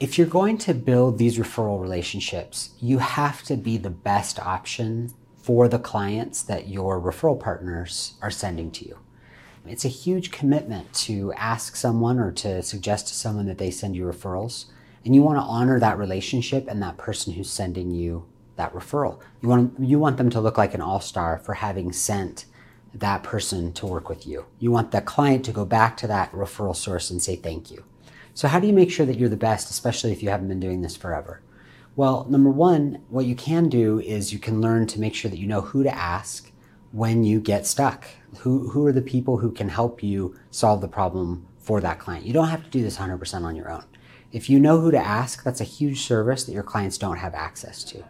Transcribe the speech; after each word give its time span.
If 0.00 0.16
you're 0.16 0.28
going 0.28 0.58
to 0.58 0.74
build 0.74 1.18
these 1.18 1.38
referral 1.38 1.82
relationships, 1.82 2.70
you 2.80 2.98
have 2.98 3.42
to 3.44 3.56
be 3.56 3.78
the 3.78 3.90
best 3.90 4.38
option 4.38 5.12
for 5.34 5.66
the 5.66 5.80
clients 5.80 6.40
that 6.42 6.68
your 6.68 7.00
referral 7.00 7.38
partners 7.40 8.14
are 8.22 8.30
sending 8.30 8.70
to 8.72 8.86
you. 8.86 8.98
It's 9.66 9.84
a 9.84 9.88
huge 9.88 10.30
commitment 10.30 10.92
to 10.94 11.32
ask 11.32 11.74
someone 11.74 12.20
or 12.20 12.30
to 12.32 12.62
suggest 12.62 13.08
to 13.08 13.14
someone 13.14 13.46
that 13.46 13.58
they 13.58 13.72
send 13.72 13.96
you 13.96 14.04
referrals. 14.04 14.66
And 15.04 15.16
you 15.16 15.22
want 15.22 15.38
to 15.38 15.42
honor 15.42 15.80
that 15.80 15.98
relationship 15.98 16.68
and 16.68 16.80
that 16.80 16.96
person 16.96 17.32
who's 17.32 17.50
sending 17.50 17.90
you 17.90 18.24
that 18.54 18.72
referral. 18.72 19.18
You 19.42 19.48
want, 19.48 19.80
you 19.80 19.98
want 19.98 20.16
them 20.16 20.30
to 20.30 20.40
look 20.40 20.56
like 20.56 20.74
an 20.74 20.80
all 20.80 21.00
star 21.00 21.38
for 21.38 21.54
having 21.54 21.92
sent 21.92 22.44
that 22.94 23.24
person 23.24 23.72
to 23.72 23.86
work 23.86 24.08
with 24.08 24.28
you. 24.28 24.46
You 24.60 24.70
want 24.70 24.92
the 24.92 25.00
client 25.00 25.44
to 25.46 25.52
go 25.52 25.64
back 25.64 25.96
to 25.98 26.06
that 26.06 26.30
referral 26.30 26.76
source 26.76 27.10
and 27.10 27.20
say 27.20 27.34
thank 27.34 27.72
you. 27.72 27.82
So, 28.38 28.46
how 28.46 28.60
do 28.60 28.68
you 28.68 28.72
make 28.72 28.92
sure 28.92 29.04
that 29.04 29.18
you're 29.18 29.28
the 29.28 29.36
best, 29.36 29.68
especially 29.68 30.12
if 30.12 30.22
you 30.22 30.28
haven't 30.28 30.46
been 30.46 30.60
doing 30.60 30.80
this 30.80 30.94
forever? 30.94 31.40
Well, 31.96 32.24
number 32.30 32.50
one, 32.50 33.02
what 33.08 33.26
you 33.26 33.34
can 33.34 33.68
do 33.68 33.98
is 33.98 34.32
you 34.32 34.38
can 34.38 34.60
learn 34.60 34.86
to 34.86 35.00
make 35.00 35.16
sure 35.16 35.28
that 35.28 35.40
you 35.40 35.48
know 35.48 35.60
who 35.60 35.82
to 35.82 35.92
ask 35.92 36.52
when 36.92 37.24
you 37.24 37.40
get 37.40 37.66
stuck. 37.66 38.06
Who, 38.38 38.68
who 38.68 38.86
are 38.86 38.92
the 38.92 39.02
people 39.02 39.38
who 39.38 39.50
can 39.50 39.68
help 39.68 40.04
you 40.04 40.36
solve 40.52 40.82
the 40.82 40.86
problem 40.86 41.48
for 41.58 41.80
that 41.80 41.98
client? 41.98 42.26
You 42.26 42.32
don't 42.32 42.46
have 42.46 42.62
to 42.62 42.70
do 42.70 42.80
this 42.80 42.98
100% 42.98 43.42
on 43.42 43.56
your 43.56 43.72
own. 43.72 43.82
If 44.30 44.48
you 44.48 44.60
know 44.60 44.78
who 44.78 44.92
to 44.92 45.04
ask, 45.04 45.42
that's 45.42 45.60
a 45.60 45.64
huge 45.64 46.02
service 46.02 46.44
that 46.44 46.52
your 46.52 46.62
clients 46.62 46.96
don't 46.96 47.16
have 47.16 47.34
access 47.34 47.82
to. 47.82 48.04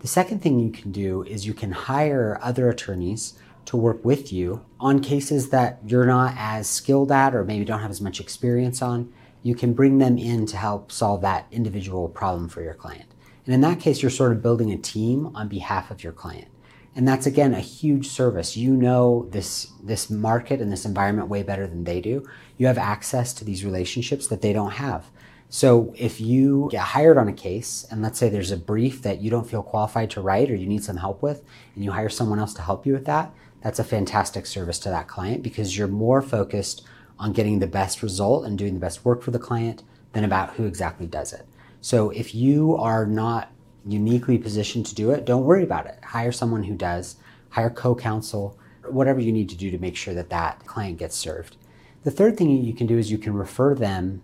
The 0.00 0.06
second 0.06 0.42
thing 0.42 0.60
you 0.60 0.70
can 0.70 0.92
do 0.92 1.22
is 1.22 1.46
you 1.46 1.54
can 1.54 1.72
hire 1.72 2.38
other 2.42 2.68
attorneys 2.68 3.38
to 3.64 3.78
work 3.78 4.04
with 4.04 4.34
you 4.34 4.66
on 4.78 5.00
cases 5.00 5.48
that 5.48 5.78
you're 5.86 6.04
not 6.04 6.34
as 6.36 6.68
skilled 6.68 7.10
at 7.10 7.34
or 7.34 7.42
maybe 7.42 7.64
don't 7.64 7.80
have 7.80 7.90
as 7.90 8.02
much 8.02 8.20
experience 8.20 8.82
on 8.82 9.10
you 9.42 9.54
can 9.54 9.72
bring 9.72 9.98
them 9.98 10.18
in 10.18 10.46
to 10.46 10.56
help 10.56 10.92
solve 10.92 11.20
that 11.22 11.46
individual 11.50 12.08
problem 12.08 12.48
for 12.48 12.62
your 12.62 12.74
client. 12.74 13.10
And 13.44 13.54
in 13.54 13.60
that 13.62 13.80
case, 13.80 14.02
you're 14.02 14.10
sort 14.10 14.32
of 14.32 14.42
building 14.42 14.70
a 14.70 14.78
team 14.78 15.34
on 15.34 15.48
behalf 15.48 15.90
of 15.90 16.04
your 16.04 16.12
client. 16.12 16.48
And 16.94 17.08
that's 17.08 17.26
again 17.26 17.54
a 17.54 17.60
huge 17.60 18.08
service. 18.08 18.56
You 18.56 18.74
know 18.74 19.26
this 19.30 19.72
this 19.82 20.10
market 20.10 20.60
and 20.60 20.70
this 20.70 20.84
environment 20.84 21.28
way 21.28 21.42
better 21.42 21.66
than 21.66 21.84
they 21.84 22.00
do. 22.00 22.28
You 22.58 22.66
have 22.66 22.78
access 22.78 23.32
to 23.34 23.44
these 23.44 23.64
relationships 23.64 24.26
that 24.28 24.42
they 24.42 24.52
don't 24.52 24.72
have. 24.72 25.06
So 25.48 25.94
if 25.98 26.20
you 26.20 26.68
get 26.70 26.80
hired 26.80 27.18
on 27.18 27.28
a 27.28 27.32
case 27.32 27.86
and 27.90 28.02
let's 28.02 28.18
say 28.18 28.28
there's 28.28 28.50
a 28.50 28.56
brief 28.56 29.02
that 29.02 29.20
you 29.20 29.30
don't 29.30 29.48
feel 29.48 29.62
qualified 29.62 30.10
to 30.10 30.22
write 30.22 30.50
or 30.50 30.54
you 30.54 30.66
need 30.66 30.84
some 30.84 30.96
help 30.96 31.22
with 31.22 31.42
and 31.74 31.84
you 31.84 31.92
hire 31.92 32.08
someone 32.08 32.38
else 32.38 32.54
to 32.54 32.62
help 32.62 32.86
you 32.86 32.94
with 32.94 33.04
that, 33.04 33.34
that's 33.62 33.78
a 33.78 33.84
fantastic 33.84 34.46
service 34.46 34.78
to 34.80 34.88
that 34.88 35.08
client 35.08 35.42
because 35.42 35.76
you're 35.76 35.88
more 35.88 36.22
focused 36.22 36.84
on 37.18 37.32
getting 37.32 37.58
the 37.58 37.66
best 37.66 38.02
result 38.02 38.44
and 38.44 38.58
doing 38.58 38.74
the 38.74 38.80
best 38.80 39.04
work 39.04 39.22
for 39.22 39.30
the 39.30 39.38
client 39.38 39.82
than 40.12 40.24
about 40.24 40.54
who 40.54 40.64
exactly 40.64 41.06
does 41.06 41.32
it. 41.32 41.46
So 41.80 42.10
if 42.10 42.34
you 42.34 42.76
are 42.76 43.06
not 43.06 43.50
uniquely 43.86 44.38
positioned 44.38 44.86
to 44.86 44.94
do 44.94 45.10
it, 45.10 45.24
don't 45.24 45.44
worry 45.44 45.64
about 45.64 45.86
it. 45.86 45.98
Hire 46.04 46.32
someone 46.32 46.64
who 46.64 46.74
does, 46.74 47.16
hire 47.50 47.70
co-counsel, 47.70 48.58
whatever 48.88 49.20
you 49.20 49.32
need 49.32 49.48
to 49.48 49.56
do 49.56 49.70
to 49.70 49.78
make 49.78 49.96
sure 49.96 50.14
that 50.14 50.30
that 50.30 50.64
client 50.66 50.98
gets 50.98 51.16
served. 51.16 51.56
The 52.04 52.10
third 52.10 52.36
thing 52.36 52.50
you 52.50 52.74
can 52.74 52.86
do 52.86 52.98
is 52.98 53.10
you 53.10 53.18
can 53.18 53.34
refer 53.34 53.74
them 53.74 54.22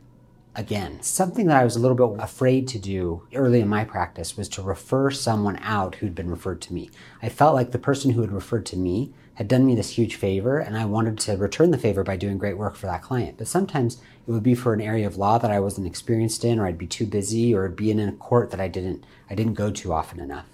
again. 0.59 1.01
Something 1.03 1.47
that 1.47 1.57
I 1.57 1.65
was 1.65 1.77
a 1.77 1.79
little 1.79 1.97
bit 1.97 2.21
afraid 2.23 2.67
to 2.69 2.81
do 2.81 3.23
early 3.33 3.61
in 3.61 3.69
my 3.69 3.85
practice 3.85 4.37
was 4.37 4.49
to 4.51 4.63
refer 4.63 5.09
someone 5.09 5.57
out 5.63 5.95
who'd 5.95 6.17
been 6.17 6.29
referred 6.29 6.61
to 6.63 6.75
me. 6.75 6.91
I 7.23 7.29
felt 7.29 7.55
like 7.55 7.71
the 7.71 7.79
person 7.79 8.11
who 8.11 8.23
had 8.23 8.33
referred 8.33 8.67
to 8.67 8.77
me 8.77 9.15
had 9.35 9.47
done 9.47 9.65
me 9.65 9.77
this 9.77 9.91
huge 9.91 10.17
favor 10.17 10.59
and 10.59 10.77
I 10.77 10.85
wanted 10.85 11.17
to 11.21 11.37
return 11.37 11.71
the 11.71 11.79
favor 11.79 12.03
by 12.03 12.17
doing 12.17 12.39
great 12.39 12.59
work 12.59 12.75
for 12.75 12.87
that 12.87 13.03
client. 13.03 13.39
But 13.39 13.47
sometimes 13.47 13.99
it 14.27 14.33
would 14.33 14.43
be 14.43 14.57
for 14.57 14.75
an 14.75 14.81
area 14.81 15.07
of 15.07 15.17
law 15.17 15.39
that 15.39 15.53
I 15.53 15.61
wasn't 15.61 15.87
experienced 15.87 16.45
in 16.45 16.59
or 16.59 16.67
I'd 16.67 16.77
be 16.77 16.89
too 16.89 17.07
busy 17.07 17.55
or 17.55 17.69
be 17.69 17.93
in 17.93 18.01
a 18.01 18.11
court 18.11 18.51
that 18.51 18.61
I 18.61 18.67
didn't 18.67 19.05
I 19.31 19.37
didn't 19.37 19.55
go 19.55 19.71
to 19.71 19.93
often 19.93 20.19
enough. 20.19 20.47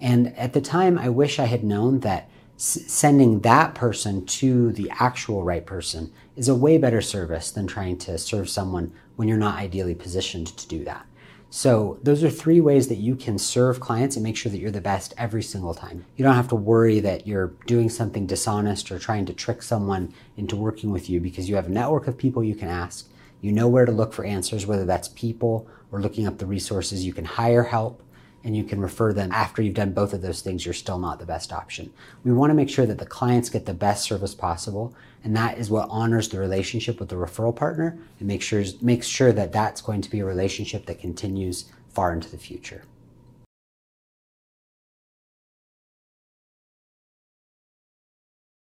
And 0.00 0.36
at 0.36 0.52
the 0.52 0.60
time 0.60 0.96
I 0.96 1.08
wish 1.08 1.40
I 1.40 1.46
had 1.46 1.64
known 1.64 1.98
that 2.00 2.30
sending 2.58 3.40
that 3.40 3.76
person 3.76 4.26
to 4.26 4.72
the 4.72 4.90
actual 4.98 5.44
right 5.44 5.64
person 5.64 6.12
is 6.34 6.48
a 6.48 6.54
way 6.56 6.76
better 6.76 7.00
service 7.00 7.52
than 7.52 7.68
trying 7.68 7.96
to 7.96 8.18
serve 8.18 8.50
someone 8.50 8.92
when 9.14 9.28
you're 9.28 9.38
not 9.38 9.58
ideally 9.58 9.94
positioned 9.94 10.48
to 10.48 10.66
do 10.66 10.84
that. 10.84 11.06
So 11.50 11.98
those 12.02 12.24
are 12.24 12.30
three 12.30 12.60
ways 12.60 12.88
that 12.88 12.96
you 12.96 13.14
can 13.14 13.38
serve 13.38 13.78
clients 13.78 14.16
and 14.16 14.24
make 14.24 14.36
sure 14.36 14.50
that 14.50 14.58
you're 14.58 14.72
the 14.72 14.80
best 14.80 15.14
every 15.16 15.42
single 15.42 15.72
time. 15.72 16.04
You 16.16 16.24
don't 16.24 16.34
have 16.34 16.48
to 16.48 16.56
worry 16.56 16.98
that 17.00 17.28
you're 17.28 17.54
doing 17.66 17.88
something 17.88 18.26
dishonest 18.26 18.90
or 18.90 18.98
trying 18.98 19.24
to 19.26 19.32
trick 19.32 19.62
someone 19.62 20.12
into 20.36 20.56
working 20.56 20.90
with 20.90 21.08
you 21.08 21.20
because 21.20 21.48
you 21.48 21.54
have 21.54 21.66
a 21.66 21.70
network 21.70 22.08
of 22.08 22.18
people 22.18 22.42
you 22.42 22.56
can 22.56 22.68
ask. 22.68 23.08
You 23.40 23.52
know 23.52 23.68
where 23.68 23.86
to 23.86 23.92
look 23.92 24.12
for 24.12 24.24
answers, 24.24 24.66
whether 24.66 24.84
that's 24.84 25.08
people 25.08 25.68
or 25.92 26.00
looking 26.00 26.26
up 26.26 26.38
the 26.38 26.46
resources. 26.46 27.06
You 27.06 27.12
can 27.12 27.24
hire 27.24 27.62
help 27.62 28.02
and 28.44 28.56
you 28.56 28.64
can 28.64 28.80
refer 28.80 29.12
them 29.12 29.32
after 29.32 29.62
you've 29.62 29.74
done 29.74 29.92
both 29.92 30.12
of 30.12 30.22
those 30.22 30.40
things, 30.40 30.64
you're 30.64 30.74
still 30.74 30.98
not 30.98 31.18
the 31.18 31.26
best 31.26 31.52
option. 31.52 31.92
We 32.24 32.32
want 32.32 32.50
to 32.50 32.54
make 32.54 32.70
sure 32.70 32.86
that 32.86 32.98
the 32.98 33.06
clients 33.06 33.50
get 33.50 33.66
the 33.66 33.74
best 33.74 34.04
service 34.04 34.34
possible, 34.34 34.94
and 35.24 35.36
that 35.36 35.58
is 35.58 35.70
what 35.70 35.88
honors 35.90 36.28
the 36.28 36.38
relationship 36.38 37.00
with 37.00 37.08
the 37.08 37.16
referral 37.16 37.54
partner 37.54 37.98
and 38.18 38.28
makes 38.28 38.44
sure, 38.44 38.64
makes 38.80 39.06
sure 39.06 39.32
that 39.32 39.52
that's 39.52 39.80
going 39.80 40.00
to 40.02 40.10
be 40.10 40.20
a 40.20 40.24
relationship 40.24 40.86
that 40.86 41.00
continues 41.00 41.66
far 41.88 42.12
into 42.12 42.30
the 42.30 42.38
future. 42.38 42.82